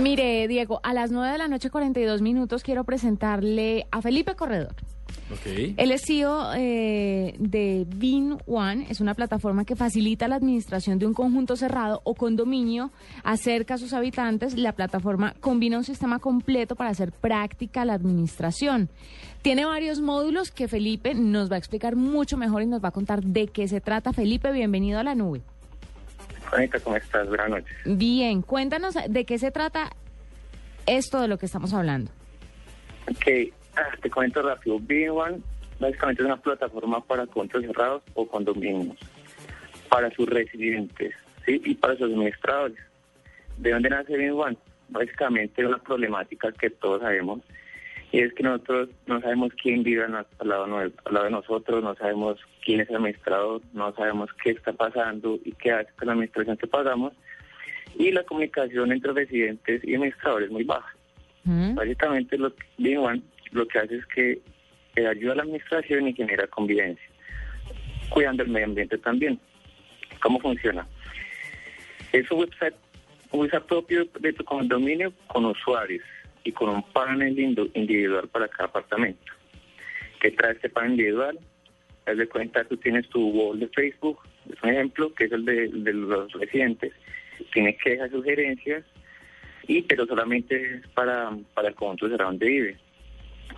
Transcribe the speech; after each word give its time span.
Mire, 0.00 0.48
Diego, 0.48 0.80
a 0.82 0.94
las 0.94 1.10
9 1.10 1.32
de 1.32 1.38
la 1.38 1.46
noche 1.46 1.68
42 1.68 2.22
minutos 2.22 2.62
quiero 2.62 2.84
presentarle 2.84 3.86
a 3.90 4.00
Felipe 4.00 4.34
Corredor. 4.34 4.74
Ok. 5.30 5.74
Él 5.76 5.92
es 5.92 6.02
CEO 6.06 6.54
eh, 6.56 7.34
de 7.38 7.86
Bean 7.96 8.38
One, 8.46 8.86
es 8.88 9.00
una 9.00 9.12
plataforma 9.12 9.66
que 9.66 9.76
facilita 9.76 10.26
la 10.26 10.36
administración 10.36 10.98
de 10.98 11.06
un 11.06 11.12
conjunto 11.12 11.54
cerrado 11.54 12.00
o 12.04 12.14
condominio 12.14 12.90
acerca 13.24 13.74
a 13.74 13.78
sus 13.78 13.92
habitantes. 13.92 14.56
La 14.56 14.72
plataforma 14.72 15.34
combina 15.40 15.76
un 15.76 15.84
sistema 15.84 16.18
completo 16.18 16.76
para 16.76 16.90
hacer 16.90 17.12
práctica 17.12 17.84
la 17.84 17.92
administración. 17.92 18.88
Tiene 19.42 19.66
varios 19.66 20.00
módulos 20.00 20.50
que 20.50 20.66
Felipe 20.66 21.14
nos 21.14 21.50
va 21.50 21.56
a 21.56 21.58
explicar 21.58 21.94
mucho 21.94 22.38
mejor 22.38 22.62
y 22.62 22.66
nos 22.66 22.82
va 22.82 22.88
a 22.88 22.92
contar 22.92 23.22
de 23.22 23.48
qué 23.48 23.68
se 23.68 23.82
trata. 23.82 24.14
Felipe, 24.14 24.50
bienvenido 24.50 24.98
a 24.98 25.04
la 25.04 25.14
nube. 25.14 25.42
Juanita, 26.50 26.80
¿cómo 26.80 26.96
estás? 26.96 27.28
Buenas 27.28 27.48
noches. 27.48 27.76
Bien, 27.84 28.42
cuéntanos 28.42 28.94
de 29.08 29.24
qué 29.24 29.38
se 29.38 29.52
trata 29.52 29.90
esto 30.86 31.20
de 31.20 31.28
lo 31.28 31.38
que 31.38 31.46
estamos 31.46 31.72
hablando. 31.72 32.10
Ok, 33.08 33.52
ah, 33.76 33.96
te 34.02 34.10
comento 34.10 34.42
rápido. 34.42 34.78
Being 34.80 35.10
One 35.10 35.40
básicamente 35.78 36.22
es 36.22 36.26
una 36.26 36.36
plataforma 36.36 37.02
para 37.04 37.26
contos 37.26 37.62
cerrados 37.62 38.02
o 38.14 38.26
condominios, 38.26 38.98
para 39.88 40.10
sus 40.10 40.28
residentes 40.28 41.14
¿sí? 41.46 41.62
y 41.64 41.74
para 41.74 41.94
sus 41.96 42.06
administradores. 42.06 42.78
¿De 43.56 43.70
dónde 43.70 43.90
nace 43.90 44.16
Being 44.16 44.32
One? 44.32 44.56
Básicamente 44.88 45.62
es 45.62 45.68
una 45.68 45.78
problemática 45.78 46.50
que 46.52 46.68
todos 46.68 47.00
sabemos 47.00 47.40
y 48.12 48.20
es 48.20 48.32
que 48.34 48.42
nosotros 48.42 48.88
no 49.06 49.20
sabemos 49.20 49.52
quién 49.62 49.84
vive 49.84 50.04
al 50.04 50.12
lado, 50.42 50.64
al 50.64 50.92
lado 51.10 51.24
de 51.24 51.30
nosotros, 51.30 51.82
no 51.82 51.94
sabemos 51.94 52.38
quién 52.64 52.80
es 52.80 52.90
el 52.90 52.96
administrador, 52.96 53.62
no 53.72 53.94
sabemos 53.94 54.30
qué 54.42 54.50
está 54.50 54.72
pasando 54.72 55.38
y 55.44 55.52
qué 55.52 55.70
hace 55.70 55.90
con 55.96 56.06
la 56.06 56.14
administración 56.14 56.56
que 56.56 56.66
pagamos. 56.66 57.12
Y 57.96 58.10
la 58.10 58.24
comunicación 58.24 58.90
entre 58.90 59.12
residentes 59.12 59.84
y 59.84 59.94
administradores 59.94 60.46
es 60.46 60.52
muy 60.52 60.64
baja. 60.64 60.92
¿Mm? 61.44 61.74
Básicamente 61.74 62.36
lo 62.36 62.52
que 62.54 62.98
One 62.98 63.22
lo 63.52 63.66
que 63.66 63.78
hace 63.78 63.96
es 63.96 64.06
que 64.06 64.40
eh, 64.96 65.06
ayuda 65.06 65.32
a 65.32 65.36
la 65.36 65.42
administración 65.42 66.08
y 66.08 66.12
genera 66.12 66.46
convivencia, 66.48 67.08
cuidando 68.08 68.42
el 68.42 68.50
medio 68.50 68.66
ambiente 68.66 68.98
también. 68.98 69.38
¿Cómo 70.20 70.40
funciona? 70.40 70.86
Es 72.12 72.28
un 72.30 72.40
website, 72.40 72.74
un 73.30 73.40
website 73.40 73.64
propio 73.64 74.04
de 74.18 74.32
tu 74.32 74.44
condominio 74.44 75.12
con 75.28 75.44
usuarios 75.46 76.04
y 76.44 76.52
con 76.52 76.70
un 76.70 76.82
panel 76.92 77.38
individual 77.38 78.28
para 78.28 78.48
cada 78.48 78.68
apartamento. 78.68 79.32
¿Qué 80.20 80.30
trae 80.30 80.52
este 80.52 80.68
panel 80.68 80.92
individual? 80.92 81.38
Haz 82.06 82.16
de 82.16 82.28
cuenta, 82.28 82.64
tú 82.64 82.76
tienes 82.76 83.08
tu 83.08 83.28
wall 83.30 83.60
de 83.60 83.68
Facebook, 83.68 84.20
es 84.50 84.62
un 84.62 84.70
ejemplo, 84.70 85.14
que 85.14 85.24
es 85.24 85.32
el 85.32 85.44
de, 85.44 85.68
de 85.68 85.92
los 85.92 86.32
residentes, 86.32 86.92
tiene 87.52 87.76
quejas, 87.76 88.10
sugerencias, 88.10 88.84
y 89.66 89.82
pero 89.82 90.06
solamente 90.06 90.76
es 90.76 90.86
para, 90.88 91.30
para 91.54 91.68
el 91.68 91.74
conjunto 91.74 92.08
cerrado 92.08 92.30
donde 92.30 92.46
vive. 92.46 92.76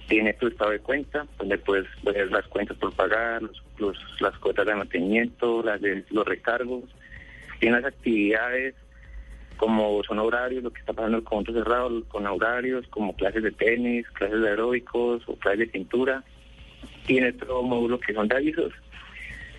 Tiene 0.08 0.34
tu 0.34 0.48
estado 0.48 0.70
de 0.70 0.80
cuenta, 0.80 1.26
donde 1.38 1.58
puedes 1.58 1.86
ver 2.02 2.30
las 2.30 2.46
cuentas 2.48 2.76
por 2.76 2.92
pagar, 2.92 3.42
los, 3.78 4.20
las 4.20 4.36
cuotas 4.38 4.66
de 4.66 4.74
mantenimiento, 4.74 5.62
las 5.62 5.80
de, 5.80 6.04
los 6.10 6.26
recargos, 6.26 6.84
tiene 7.60 7.80
las 7.80 7.92
actividades, 7.92 8.74
como 9.62 10.02
son 10.02 10.18
horarios, 10.18 10.64
lo 10.64 10.72
que 10.72 10.80
está 10.80 10.92
pasando 10.92 11.18
el 11.18 11.22
conjunto 11.22 11.52
cerrado, 11.52 12.02
con 12.08 12.26
horarios, 12.26 12.84
como 12.88 13.14
clases 13.14 13.44
de 13.44 13.52
tenis, 13.52 14.04
clases 14.10 14.40
de 14.40 14.48
aeróbicos 14.48 15.22
o 15.28 15.36
clases 15.36 15.60
de 15.60 15.66
pintura. 15.68 16.24
Tiene 17.06 17.28
otro 17.28 17.62
módulo 17.62 18.00
que 18.00 18.12
son 18.12 18.26
de 18.26 18.34
avisos, 18.38 18.72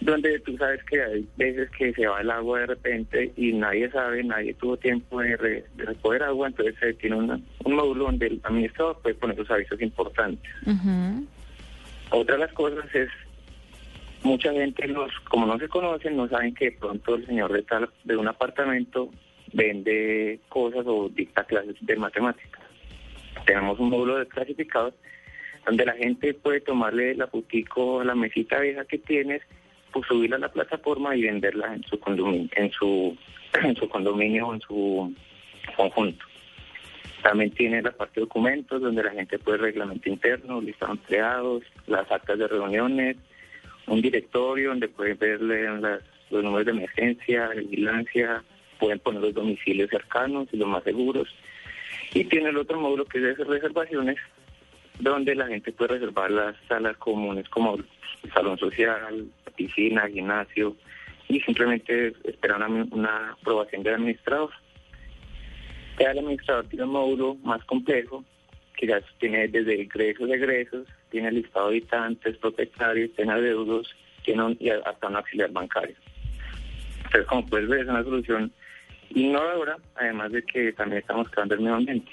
donde 0.01 0.39
tú 0.39 0.57
sabes 0.57 0.83
que 0.83 1.01
hay 1.01 1.25
veces 1.37 1.69
que 1.77 1.93
se 1.93 2.05
va 2.05 2.19
el 2.19 2.29
agua 2.31 2.59
de 2.59 2.65
repente 2.65 3.31
y 3.37 3.53
nadie 3.53 3.89
sabe, 3.91 4.21
nadie 4.25 4.53
tuvo 4.55 4.75
tiempo 4.75 5.21
de, 5.21 5.37
re- 5.37 5.63
de 5.77 5.85
recoger 5.85 6.23
agua, 6.23 6.47
entonces 6.47 6.75
se 6.81 6.93
tiene 6.95 7.15
una- 7.15 7.39
un 7.63 7.73
módulo 7.73 8.03
donde 8.03 8.27
el 8.27 8.41
administrador 8.43 8.99
puede 9.01 9.15
poner 9.15 9.37
sus 9.37 9.49
avisos 9.51 9.81
importantes. 9.81 10.51
Otra 12.11 12.35
de 12.35 12.41
las 12.41 12.51
cosas 12.51 12.93
es, 12.93 13.07
mucha 14.23 14.51
gente, 14.51 14.85
los 14.89 15.17
como 15.29 15.45
no 15.45 15.57
se 15.57 15.69
conocen, 15.69 16.17
no 16.17 16.27
saben 16.27 16.53
que 16.53 16.65
de 16.65 16.71
pronto 16.73 17.15
el 17.15 17.25
señor 17.25 17.53
de, 17.53 17.61
tal, 17.63 17.89
de 18.03 18.17
un 18.17 18.27
apartamento 18.27 19.09
vende 19.53 20.39
cosas 20.49 20.85
o 20.87 21.09
dicta 21.09 21.43
clases 21.43 21.75
de 21.79 21.95
matemáticas. 21.95 22.61
Tenemos 23.45 23.79
un 23.79 23.89
módulo 23.89 24.17
de 24.17 24.27
clasificados 24.27 24.93
donde 25.65 25.85
la 25.85 25.93
gente 25.93 26.33
puede 26.33 26.61
tomarle 26.61 27.15
la 27.15 27.27
putico 27.27 28.01
a 28.01 28.05
la 28.05 28.15
mesita 28.15 28.59
vieja 28.59 28.85
que 28.85 28.97
tienes, 28.97 29.41
pues 29.91 30.05
subirla 30.07 30.35
a 30.35 30.39
la 30.39 30.51
plataforma 30.51 31.15
y 31.15 31.23
venderla 31.23 31.73
en 31.73 31.83
su 31.83 31.99
condominio, 31.99 32.49
en 32.55 32.71
su, 32.71 33.17
en 33.63 33.75
su 33.75 33.87
condominio 33.87 34.47
o 34.47 34.53
en 34.53 34.61
su 34.61 35.15
conjunto. 35.77 36.25
También 37.21 37.51
tiene 37.51 37.81
la 37.81 37.91
parte 37.91 38.19
de 38.19 38.25
documentos, 38.25 38.81
donde 38.81 39.03
la 39.03 39.11
gente 39.11 39.39
puede 39.39 39.59
reglamento 39.59 40.09
interno, 40.09 40.59
lista 40.59 40.87
de 40.87 40.91
empleados, 40.93 41.63
las 41.87 42.11
actas 42.11 42.37
de 42.37 42.49
reuniones, 42.49 43.15
un 43.87 44.01
directorio 44.01 44.69
donde 44.69 44.89
pueden 44.89 45.17
ver 45.17 45.41
los 45.41 46.43
números 46.43 46.65
de 46.65 46.71
emergencia, 46.71 47.47
vigilancia, 47.49 48.43
pueden 48.83 48.99
poner 48.99 49.21
los 49.21 49.33
domicilios 49.33 49.89
cercanos 49.89 50.49
y 50.51 50.57
los 50.57 50.67
más 50.67 50.83
seguros. 50.83 51.33
Y 52.13 52.25
tiene 52.25 52.49
el 52.49 52.57
otro 52.57 52.81
módulo 52.81 53.05
que 53.05 53.17
es 53.17 53.37
reservaciones, 53.37 54.17
donde 54.99 55.35
la 55.35 55.47
gente 55.47 55.71
puede 55.71 55.93
reservar 55.93 56.29
las 56.29 56.57
salas 56.67 56.97
comunes 56.97 57.47
como 57.47 57.77
salón 58.33 58.57
social, 58.57 59.25
piscina, 59.55 60.09
gimnasio, 60.09 60.75
y 61.29 61.39
simplemente 61.39 62.13
esperar 62.25 62.57
una, 62.57 62.85
una 62.91 63.31
aprobación 63.31 63.83
del 63.83 63.93
administrador. 63.95 64.49
Ya 65.97 66.11
el 66.11 66.19
administrador 66.19 66.67
tiene 66.67 66.83
un 66.83 66.91
módulo 66.91 67.35
más 67.35 67.63
complejo, 67.63 68.25
que 68.75 68.87
ya 68.87 69.01
tiene 69.19 69.47
desde 69.47 69.81
ingresos, 69.81 70.29
egresos, 70.29 70.87
tiene 71.09 71.31
listado 71.31 71.69
de 71.69 71.77
habitantes, 71.77 72.35
propietarios, 72.37 73.11
tiene 73.15 73.31
adeudos, 73.31 73.95
tiene 74.25 74.43
un- 74.43 74.57
y 74.59 74.69
hasta 74.71 75.07
un 75.07 75.15
auxiliar 75.15 75.51
bancario. 75.51 75.95
Entonces, 76.97 77.25
como 77.27 77.45
puedes 77.45 77.69
ver, 77.69 77.81
es 77.81 77.87
una 77.87 78.03
solución 78.03 78.51
innovadora, 79.09 79.77
además 79.95 80.31
de 80.31 80.43
que 80.43 80.73
también 80.73 81.01
estamos 81.01 81.29
creando 81.29 81.55
el 81.55 81.61
medio 81.61 81.75
ambiente. 81.75 82.11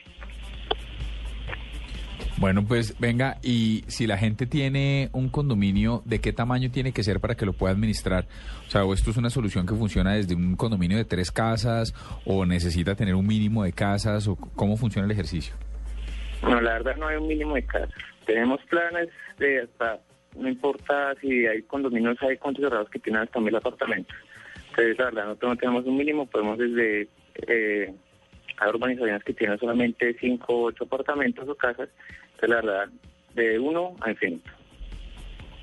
Bueno, 2.40 2.64
pues 2.66 2.98
venga, 2.98 3.36
y 3.42 3.84
si 3.88 4.06
la 4.06 4.16
gente 4.16 4.46
tiene 4.46 5.10
un 5.12 5.28
condominio, 5.28 6.02
¿de 6.06 6.22
qué 6.22 6.32
tamaño 6.32 6.70
tiene 6.70 6.92
que 6.92 7.02
ser 7.02 7.20
para 7.20 7.34
que 7.34 7.44
lo 7.44 7.52
pueda 7.52 7.74
administrar? 7.74 8.24
O 8.66 8.70
sea, 8.70 8.82
¿o 8.86 8.94
esto 8.94 9.10
es 9.10 9.18
una 9.18 9.28
solución 9.28 9.66
que 9.66 9.74
funciona 9.74 10.14
desde 10.14 10.34
un 10.34 10.56
condominio 10.56 10.96
de 10.96 11.04
tres 11.04 11.30
casas 11.30 11.92
o 12.24 12.46
necesita 12.46 12.94
tener 12.94 13.14
un 13.14 13.26
mínimo 13.26 13.62
de 13.62 13.74
casas 13.74 14.26
o 14.26 14.36
cómo 14.36 14.78
funciona 14.78 15.04
el 15.04 15.12
ejercicio? 15.12 15.54
No, 16.42 16.62
la 16.62 16.72
verdad 16.72 16.96
no 16.96 17.08
hay 17.08 17.16
un 17.16 17.28
mínimo 17.28 17.56
de 17.56 17.66
casas. 17.66 17.90
Tenemos 18.24 18.58
planes 18.70 19.10
de 19.38 19.60
hasta, 19.60 20.00
no 20.34 20.48
importa 20.48 21.14
si 21.20 21.46
hay 21.46 21.60
condominios, 21.64 22.16
hay 22.22 22.38
cerrados 22.56 22.88
que 22.88 23.00
tienen 23.00 23.20
hasta 23.20 23.38
mil 23.38 23.54
apartamentos. 23.54 24.16
Entonces, 24.80 24.98
la 24.98 25.04
verdad, 25.06 25.24
nosotros 25.26 25.50
no 25.50 25.56
tenemos 25.56 25.84
un 25.84 25.96
mínimo, 25.96 26.26
podemos 26.26 26.58
desde... 26.58 27.08
Eh, 27.46 27.92
hay 28.56 28.68
urbanizaciones 28.68 29.22
que 29.24 29.34
tienen 29.34 29.58
solamente 29.58 30.16
cinco 30.20 30.54
o 30.54 30.62
ocho 30.64 30.84
apartamentos 30.84 31.48
o 31.48 31.54
casas, 31.54 31.88
entonces 32.34 32.48
la 32.50 32.56
verdad, 32.56 32.88
de 33.34 33.58
uno 33.58 33.96
a 34.00 34.10
infinito. 34.10 34.50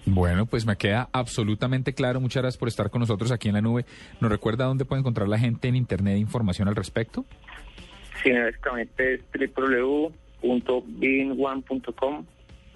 Bueno, 0.05 0.45
pues 0.45 0.66
me 0.66 0.78
queda 0.78 1.09
absolutamente 1.11 1.94
claro. 1.94 2.19
Muchas 2.19 2.41
gracias 2.41 2.57
por 2.57 2.69
estar 2.69 2.89
con 2.89 3.01
nosotros 3.01 3.31
aquí 3.31 3.50
en 3.50 3.55
la 3.55 3.61
nube. 3.61 3.85
¿Nos 4.19 4.31
recuerda 4.31 4.66
dónde 4.66 4.85
puede 4.85 5.01
encontrar 5.01 5.28
la 5.28 5.38
gente 5.38 5.67
en 5.67 5.75
internet 5.75 6.17
información 6.17 6.67
al 6.67 6.75
respecto? 6.75 7.25
Sí, 8.23 8.31
básicamente 8.31 9.16
es 9.16 9.22
www.beanone.com, 10.41 12.25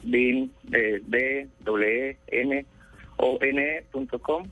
bean, 0.03 0.51
eh, 0.71 1.01
B, 1.03 1.47
W, 1.61 2.17
N, 2.27 2.65
O, 3.17 3.37
N, 3.41 3.83
punto 3.91 4.19
com, 4.19 4.43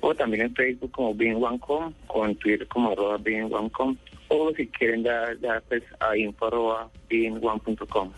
o 0.00 0.14
también 0.14 0.42
en 0.42 0.54
Facebook 0.54 0.90
como 0.92 1.14
bean1com, 1.14 1.92
o 2.08 2.26
en 2.26 2.34
Twitter 2.36 2.66
como 2.68 2.92
arroba 2.92 3.18
bean1com, 3.18 3.96
o 4.28 4.52
si 4.54 4.66
quieren 4.68 5.02
ya, 5.02 5.34
ya 5.40 5.62
pues 5.68 5.82
a 6.00 6.16
info 6.16 6.46
arroba 6.46 6.90
bean1.com. 7.08 8.12